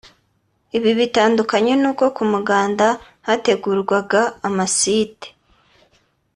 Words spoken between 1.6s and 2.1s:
n’uko